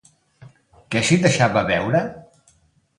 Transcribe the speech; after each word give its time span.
Què 0.95 1.05
s'hi 1.11 1.19
deixava 1.27 1.67
veure? 1.71 2.05